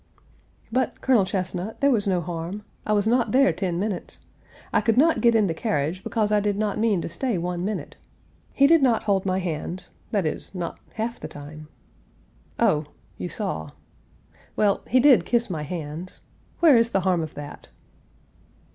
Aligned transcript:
"But, 0.71 0.99
Colonel 1.01 1.25
Chesnut, 1.27 1.79
there 1.79 1.91
was 1.91 2.07
no 2.07 2.21
harm. 2.21 2.63
I 2.87 2.93
was 2.93 3.05
not 3.05 3.31
there 3.33 3.53
ten 3.53 3.77
minutes. 3.77 4.21
I 4.73 4.81
could 4.81 4.97
not 4.97 5.21
get 5.21 5.35
in 5.35 5.45
the 5.45 5.53
carriage 5.53 6.03
because 6.03 6.31
I 6.31 6.39
did 6.39 6.57
not 6.57 6.79
mean 6.79 7.03
to 7.03 7.07
stay 7.07 7.37
one 7.37 7.63
minute. 7.63 7.97
He 8.51 8.65
did 8.65 8.81
not 8.81 9.03
hold 9.03 9.27
my 9.27 9.37
hands 9.37 9.91
that 10.09 10.25
is, 10.25 10.55
not 10.55 10.79
half 10.95 11.19
the 11.19 11.27
time 11.27 11.67
Oh, 12.57 12.85
you 13.19 13.29
saw! 13.29 13.73
well, 14.55 14.81
he 14.87 14.99
did 14.99 15.23
kiss 15.23 15.51
my 15.51 15.61
hands. 15.61 16.21
Where 16.61 16.77
is 16.77 16.89
the 16.89 17.01
harm 17.01 17.21
of 17.21 17.35
that?" 17.35 17.67